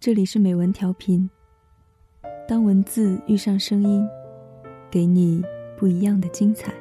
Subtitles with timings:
[0.00, 1.28] 这里是美文调频。
[2.48, 4.08] 当文字遇上声音，
[4.90, 5.44] 给你
[5.76, 6.72] 不一样的精彩。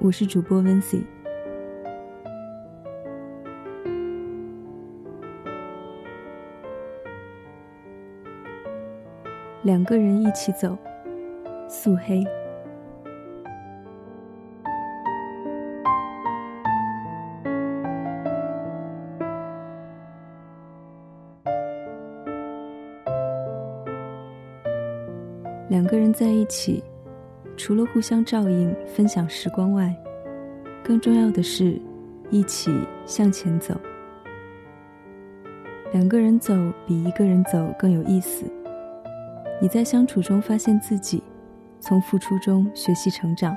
[0.00, 1.04] 我是主播温 y
[9.62, 10.76] 两个人一起走，
[11.68, 12.26] 素黑。
[25.72, 26.84] 两个人在一起，
[27.56, 29.90] 除了互相照应、分享时光外，
[30.84, 31.80] 更重要的是
[32.28, 32.70] 一起
[33.06, 33.74] 向前走。
[35.90, 36.54] 两个人走
[36.86, 38.44] 比一个人走更有意思。
[39.62, 41.22] 你在相处中发现自己，
[41.80, 43.56] 从付出中学习成长。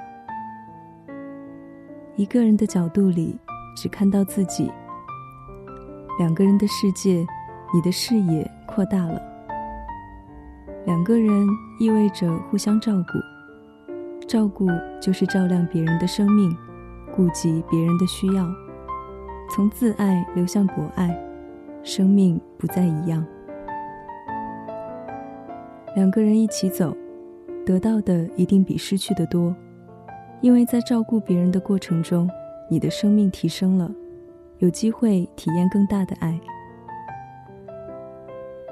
[2.15, 3.37] 一个人的角度里
[3.75, 4.71] 只看到自己，
[6.17, 7.27] 两个人的世界，
[7.73, 9.34] 你的视野扩大了。
[10.85, 11.47] 两个人
[11.79, 14.67] 意味着互相照顾，照顾
[15.01, 16.55] 就是照亮别人的生命，
[17.15, 18.47] 顾及别人的需要，
[19.49, 21.17] 从自爱流向博爱，
[21.81, 23.25] 生命不再一样。
[25.95, 26.95] 两个人一起走，
[27.65, 29.55] 得到的一定比失去的多，
[30.41, 32.29] 因为在照顾别人的过程中，
[32.69, 33.89] 你的生命提升了，
[34.59, 36.39] 有机会体验更大的爱。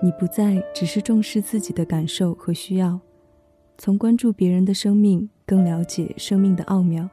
[0.02, 3.00] 你不再只是重视自己的感受和需要，
[3.78, 7.10] 从关注别人的生命，更了解生命的奥妙。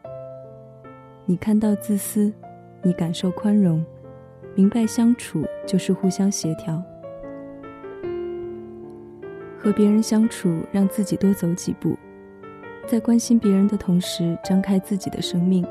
[1.24, 2.32] 你看到自私，
[2.82, 3.84] 你感受宽容，
[4.56, 6.82] 明白相处就是互相协调。
[9.56, 11.96] 和别人相处，让自己多走几步，
[12.88, 15.64] 在关心别人的同时，张开自己的生命。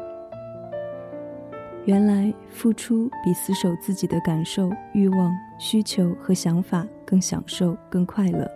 [1.85, 6.87] 原来付出比死守自己的感受、欲望、需求和想法。
[7.09, 8.47] 更享受，更快乐。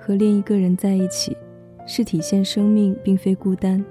[0.00, 1.36] 和另一个人在一起，
[1.86, 3.84] 是体现生命并非孤单，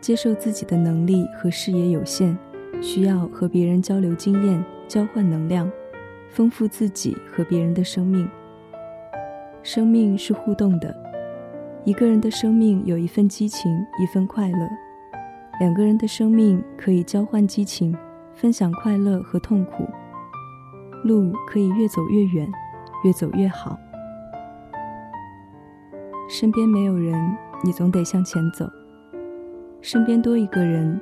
[0.00, 2.36] 接受自己的能力和视野有限，
[2.80, 5.68] 需要和别人交流经验，交换能量，
[6.30, 8.28] 丰富自己和别人的生命。
[9.64, 10.94] 生命是互动的，
[11.84, 13.68] 一个人的生命有一份激情，
[14.00, 14.68] 一份快乐；
[15.58, 17.96] 两个人的生命可以交换激情，
[18.32, 19.88] 分享快乐和痛苦。
[21.04, 22.50] 路可以越走越远，
[23.04, 23.78] 越走越好。
[26.28, 28.66] 身边没有人，你总得向前走；
[29.80, 31.00] 身边多一个人，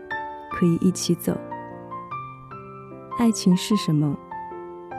[0.52, 1.36] 可以一起走。
[3.18, 4.16] 爱情是什么？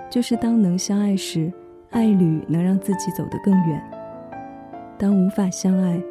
[0.10, 1.52] 就是当能相爱时，
[1.92, 3.80] 爱侣能让自己走得更远；
[4.98, 6.02] 当无法相爱，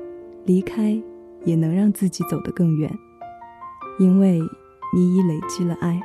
[0.44, 1.00] 离开
[1.44, 2.90] 也能让自己走得更远，
[3.98, 4.40] 因为
[4.94, 6.00] 你已累积了爱。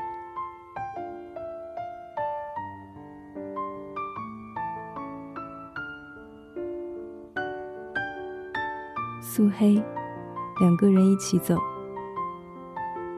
[9.26, 9.82] 素黑，
[10.60, 11.56] 两个人一起走。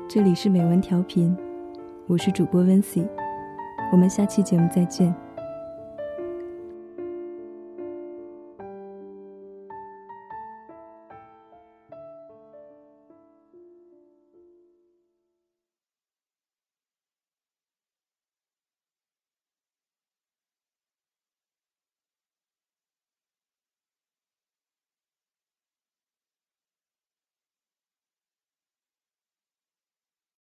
[0.08, 1.36] 这里是美文调频，
[2.06, 3.08] 我是主播温 y
[3.92, 5.14] 我们下期节目再见。